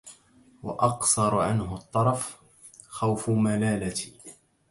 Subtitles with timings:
[0.63, 2.41] وأقصر عنه الطرف
[2.87, 4.13] خوف ملالتي